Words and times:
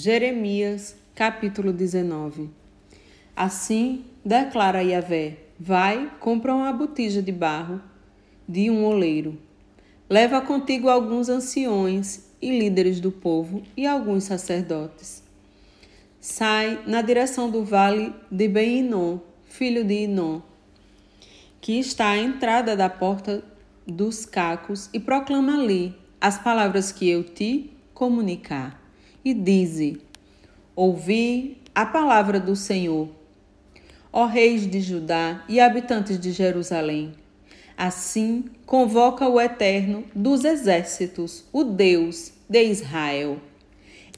Jeremias, 0.00 0.94
capítulo 1.12 1.72
19. 1.72 2.48
Assim 3.34 4.04
declara 4.24 4.80
Yahvé: 4.80 5.38
Vai, 5.58 6.08
compra 6.20 6.54
uma 6.54 6.72
botija 6.72 7.20
de 7.20 7.32
barro 7.32 7.82
de 8.48 8.70
um 8.70 8.84
oleiro. 8.84 9.36
Leva 10.08 10.40
contigo 10.40 10.88
alguns 10.88 11.28
anciões 11.28 12.30
e 12.40 12.56
líderes 12.56 13.00
do 13.00 13.10
povo 13.10 13.64
e 13.76 13.88
alguns 13.88 14.22
sacerdotes. 14.22 15.20
Sai 16.20 16.80
na 16.86 17.02
direção 17.02 17.50
do 17.50 17.64
vale 17.64 18.14
de 18.30 18.46
Ben-Inon, 18.46 19.18
filho 19.46 19.82
de 19.82 20.04
Inon, 20.04 20.40
que 21.60 21.76
está 21.76 22.10
à 22.10 22.18
entrada 22.18 22.76
da 22.76 22.88
porta 22.88 23.42
dos 23.84 24.24
cacos, 24.24 24.88
e 24.94 25.00
proclama 25.00 25.60
ali 25.60 25.92
as 26.20 26.38
palavras 26.38 26.92
que 26.92 27.08
eu 27.08 27.24
te 27.24 27.72
comunicar 27.92 28.86
e 29.28 29.34
dize: 29.34 30.00
Ouvi 30.74 31.58
a 31.74 31.84
palavra 31.84 32.40
do 32.40 32.56
Senhor, 32.56 33.08
ó 34.10 34.24
reis 34.24 34.66
de 34.66 34.80
Judá 34.80 35.44
e 35.48 35.60
habitantes 35.60 36.18
de 36.18 36.32
Jerusalém. 36.32 37.12
Assim 37.76 38.46
convoca 38.64 39.28
o 39.28 39.40
Eterno 39.40 40.04
dos 40.14 40.44
exércitos, 40.44 41.44
o 41.52 41.62
Deus 41.62 42.32
de 42.48 42.64
Israel. 42.64 43.38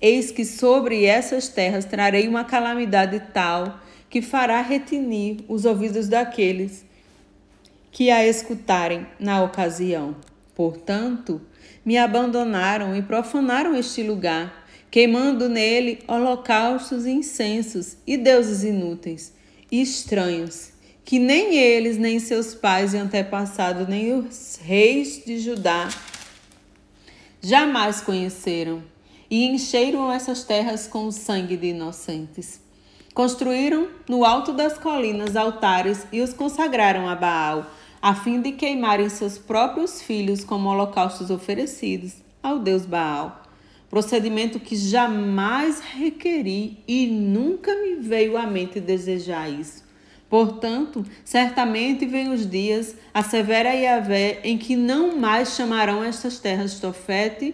Eis 0.00 0.30
que 0.30 0.44
sobre 0.44 1.04
essas 1.04 1.48
terras 1.48 1.84
trarei 1.84 2.26
uma 2.28 2.44
calamidade 2.44 3.20
tal 3.34 3.80
que 4.08 4.22
fará 4.22 4.62
retinir 4.62 5.40
os 5.48 5.64
ouvidos 5.64 6.08
daqueles 6.08 6.84
que 7.90 8.10
a 8.10 8.26
escutarem 8.26 9.06
na 9.18 9.42
ocasião. 9.42 10.16
Portanto, 10.54 11.40
me 11.84 11.98
abandonaram 11.98 12.94
e 12.94 13.02
profanaram 13.02 13.74
este 13.74 14.02
lugar 14.02 14.59
queimando 14.90 15.48
nele 15.48 16.00
holocaustos 16.08 17.06
e 17.06 17.10
incensos 17.10 17.96
e 18.06 18.16
deuses 18.16 18.64
inúteis 18.64 19.32
e 19.70 19.80
estranhos, 19.80 20.72
que 21.04 21.18
nem 21.18 21.56
eles, 21.56 21.96
nem 21.96 22.18
seus 22.18 22.54
pais 22.54 22.92
e 22.92 22.96
antepassados, 22.96 23.86
nem 23.88 24.12
os 24.14 24.58
reis 24.60 25.24
de 25.24 25.38
Judá 25.38 25.88
jamais 27.40 28.00
conheceram, 28.00 28.82
e 29.30 29.46
encheram 29.46 30.12
essas 30.12 30.42
terras 30.42 30.88
com 30.88 31.06
o 31.06 31.12
sangue 31.12 31.56
de 31.56 31.68
inocentes. 31.68 32.60
Construíram 33.14 33.88
no 34.08 34.24
alto 34.24 34.52
das 34.52 34.76
colinas 34.76 35.36
altares 35.36 36.04
e 36.12 36.20
os 36.20 36.32
consagraram 36.32 37.08
a 37.08 37.14
Baal, 37.14 37.70
a 38.02 38.14
fim 38.14 38.40
de 38.40 38.52
queimarem 38.52 39.08
seus 39.08 39.38
próprios 39.38 40.02
filhos 40.02 40.42
como 40.42 40.68
holocaustos 40.68 41.30
oferecidos 41.30 42.14
ao 42.42 42.58
deus 42.58 42.84
Baal 42.84 43.49
procedimento 43.90 44.60
que 44.60 44.76
jamais 44.76 45.80
requeri 45.80 46.78
e 46.86 47.08
nunca 47.08 47.74
me 47.74 47.96
veio 47.96 48.36
à 48.38 48.46
mente 48.46 48.78
desejar 48.80 49.50
isso. 49.50 49.84
Portanto, 50.28 51.04
certamente 51.24 52.06
vêm 52.06 52.32
os 52.32 52.48
dias, 52.48 52.94
a 53.12 53.20
severa 53.20 53.74
Yahvé, 53.74 54.40
em 54.44 54.56
que 54.56 54.76
não 54.76 55.16
mais 55.16 55.56
chamarão 55.56 56.04
estas 56.04 56.38
terras 56.38 56.78
Tofete 56.78 57.52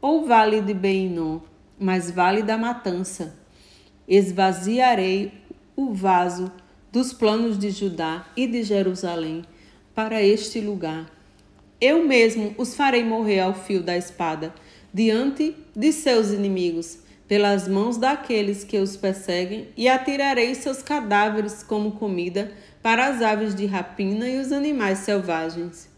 ou 0.00 0.24
Vale 0.24 0.60
de 0.60 0.72
Beinom, 0.72 1.40
mas 1.76 2.12
Vale 2.12 2.44
da 2.44 2.56
Matança. 2.56 3.36
Esvaziarei 4.06 5.32
o 5.74 5.92
vaso 5.92 6.52
dos 6.92 7.12
planos 7.12 7.58
de 7.58 7.70
Judá 7.70 8.24
e 8.36 8.46
de 8.46 8.62
Jerusalém 8.62 9.44
para 9.92 10.22
este 10.22 10.60
lugar. 10.60 11.10
Eu 11.80 12.06
mesmo 12.06 12.54
os 12.56 12.76
farei 12.76 13.02
morrer 13.02 13.40
ao 13.40 13.52
fio 13.52 13.82
da 13.82 13.96
espada 13.96 14.54
diante 14.92 15.56
de 15.74 15.92
seus 15.92 16.30
inimigos, 16.30 16.98
pelas 17.26 17.66
mãos 17.66 17.96
daqueles 17.96 18.62
que 18.62 18.78
os 18.78 18.96
perseguem, 18.96 19.68
e 19.76 19.88
atirarei 19.88 20.54
seus 20.54 20.82
cadáveres 20.82 21.62
como 21.62 21.92
comida 21.92 22.52
para 22.82 23.06
as 23.06 23.22
aves 23.22 23.54
de 23.54 23.64
rapina 23.64 24.28
e 24.28 24.38
os 24.38 24.52
animais 24.52 24.98
selvagens. 24.98 25.88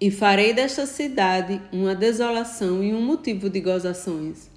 E 0.00 0.10
farei 0.10 0.52
desta 0.52 0.86
cidade 0.86 1.60
uma 1.72 1.94
desolação 1.94 2.82
e 2.82 2.92
um 2.92 3.00
motivo 3.00 3.48
de 3.48 3.60
gozações. 3.60 4.50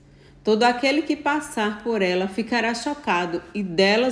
Todo 0.44 0.64
aquele 0.64 1.04
que 1.04 1.16
passar 1.16 1.84
por 1.84 2.02
ela 2.02 2.28
ficará 2.28 2.74
chocado 2.74 3.44
e 3.54 3.62
dela 3.62 4.10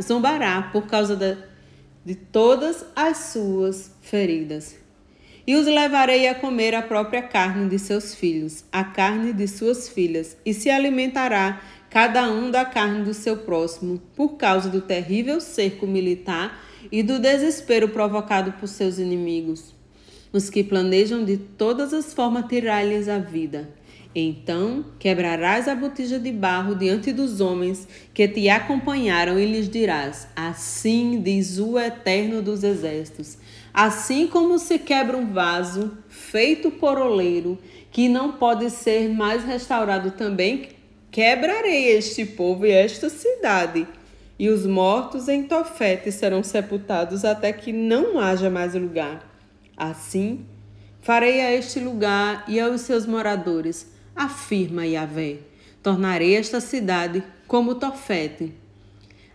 zombará 0.00 0.62
por 0.72 0.86
causa 0.86 1.14
de, 1.14 1.36
de 2.04 2.14
todas 2.16 2.84
as 2.96 3.18
suas 3.18 3.92
feridas 4.00 4.81
e 5.46 5.56
os 5.56 5.66
levarei 5.66 6.28
a 6.28 6.34
comer 6.34 6.74
a 6.74 6.82
própria 6.82 7.22
carne 7.22 7.68
de 7.68 7.78
seus 7.78 8.14
filhos, 8.14 8.64
a 8.70 8.84
carne 8.84 9.32
de 9.32 9.48
suas 9.48 9.88
filhas, 9.88 10.36
e 10.44 10.54
se 10.54 10.70
alimentará 10.70 11.60
cada 11.90 12.30
um 12.30 12.50
da 12.50 12.64
carne 12.64 13.04
do 13.04 13.12
seu 13.12 13.36
próximo, 13.36 14.00
por 14.16 14.36
causa 14.36 14.68
do 14.68 14.80
terrível 14.80 15.40
cerco 15.40 15.86
militar 15.86 16.64
e 16.90 17.02
do 17.02 17.18
desespero 17.18 17.88
provocado 17.88 18.52
por 18.52 18.66
seus 18.66 18.98
inimigos, 18.98 19.74
os 20.32 20.48
que 20.48 20.64
planejam 20.64 21.24
de 21.24 21.36
todas 21.36 21.92
as 21.92 22.14
formas 22.14 22.46
tirar-lhes 22.48 23.08
a 23.08 23.18
vida. 23.18 23.68
Então 24.14 24.84
quebrarás 24.98 25.66
a 25.68 25.74
botija 25.74 26.18
de 26.18 26.30
barro 26.30 26.74
diante 26.74 27.12
dos 27.12 27.40
homens 27.40 27.88
que 28.12 28.28
te 28.28 28.48
acompanharam 28.48 29.38
e 29.38 29.46
lhes 29.46 29.70
dirás: 29.70 30.28
Assim 30.36 31.22
diz 31.22 31.58
o 31.58 31.78
Eterno 31.78 32.42
dos 32.42 32.62
Exércitos: 32.62 33.38
Assim 33.72 34.26
como 34.26 34.58
se 34.58 34.78
quebra 34.78 35.16
um 35.16 35.32
vaso 35.32 35.96
feito 36.08 36.70
por 36.70 36.98
oleiro, 36.98 37.58
que 37.90 38.08
não 38.08 38.32
pode 38.32 38.68
ser 38.68 39.08
mais 39.08 39.44
restaurado 39.44 40.10
também, 40.10 40.68
quebrarei 41.10 41.88
este 41.96 42.26
povo 42.26 42.66
e 42.66 42.70
esta 42.70 43.08
cidade. 43.08 43.86
E 44.38 44.48
os 44.48 44.66
mortos 44.66 45.28
em 45.28 45.44
Tofete 45.44 46.12
serão 46.12 46.42
sepultados 46.42 47.24
até 47.24 47.52
que 47.52 47.72
não 47.72 48.18
haja 48.18 48.50
mais 48.50 48.74
lugar. 48.74 49.26
Assim, 49.76 50.44
farei 51.00 51.40
a 51.40 51.52
este 51.52 51.80
lugar 51.80 52.44
e 52.48 52.60
aos 52.60 52.82
seus 52.82 53.06
moradores 53.06 53.86
afirma 54.14 54.86
Yahvé. 54.86 55.38
Tornarei 55.82 56.36
esta 56.36 56.60
cidade 56.60 57.22
como 57.46 57.74
Tofete. 57.74 58.52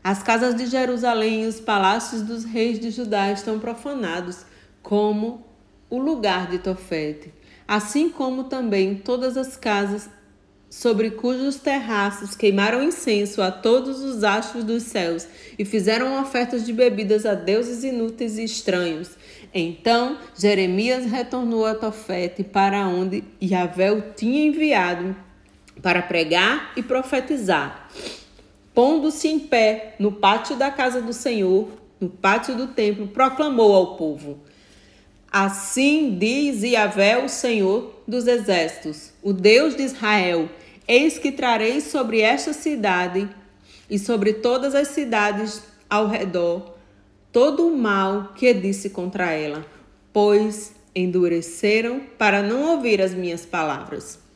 As 0.10 0.24
casas 0.24 0.56
de 0.56 0.68
Jerusalém 0.68 1.44
e 1.44 1.48
os 1.48 1.60
palácios 1.60 2.22
dos 2.22 2.46
reis 2.46 2.80
de 2.80 2.92
Judá 2.92 3.30
estão 3.30 3.60
profanados, 3.60 4.46
como 4.82 5.46
o 5.90 5.98
lugar 6.00 6.50
de 6.50 6.60
Tofete, 6.60 7.34
assim 7.68 8.10
como 8.10 8.46
também 8.46 8.96
todas 8.96 9.36
as 9.36 9.58
casas 9.58 10.10
sobre 10.70 11.12
cujos 11.12 11.58
terraços 11.58 12.38
queimaram 12.38 12.82
incenso 12.82 13.42
a 13.42 13.52
todos 13.52 14.02
os 14.02 14.24
astros 14.24 14.64
dos 14.64 14.84
céus 14.84 15.28
e 15.60 15.66
fizeram 15.66 16.22
ofertas 16.22 16.66
de 16.66 16.72
bebidas 16.72 17.26
a 17.26 17.34
deuses 17.34 17.84
inúteis 17.84 18.38
e 18.38 18.46
estranhos. 18.46 19.10
Então 19.54 20.20
Jeremias 20.40 21.04
retornou 21.04 21.66
a 21.66 21.76
Tofete, 21.76 22.46
para 22.46 22.88
onde 22.88 23.26
Yahvé 23.44 23.92
o 23.92 24.02
tinha 24.16 24.48
enviado 24.48 25.14
para 25.82 26.02
pregar 26.02 26.72
e 26.78 26.82
profetizar. 26.82 27.90
Pondo-se 28.78 29.28
em 29.28 29.40
pé 29.40 29.96
no 29.98 30.12
pátio 30.12 30.56
da 30.56 30.70
casa 30.70 31.02
do 31.02 31.12
Senhor, 31.12 31.68
no 32.00 32.08
pátio 32.08 32.56
do 32.56 32.68
templo, 32.68 33.08
proclamou 33.08 33.74
ao 33.74 33.98
povo: 33.98 34.38
Assim 35.32 36.16
diz 36.16 36.62
Yahvé, 36.62 37.18
o 37.18 37.28
Senhor 37.28 38.04
dos 38.08 38.28
exércitos, 38.28 39.14
o 39.24 39.34
Deus 39.34 39.76
de 39.76 39.82
Israel: 39.82 40.48
Eis 40.88 41.18
que 41.18 41.32
trarei 41.32 41.82
sobre 41.82 42.22
esta 42.22 42.54
cidade 42.54 43.28
e 43.90 43.98
sobre 43.98 44.34
todas 44.34 44.76
as 44.76 44.90
cidades 44.90 45.64
ao 45.90 46.08
redor 46.08 46.76
todo 47.32 47.68
o 47.68 47.76
mal 47.76 48.34
que 48.36 48.54
disse 48.54 48.92
contra 48.92 49.32
ela, 49.32 49.66
pois 50.14 50.72
endureceram 50.94 52.02
para 52.16 52.44
não 52.44 52.76
ouvir 52.76 53.02
as 53.02 53.16
minhas 53.16 53.44
palavras. 53.44 54.27